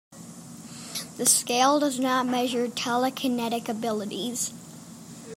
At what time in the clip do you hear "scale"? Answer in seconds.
1.27-1.79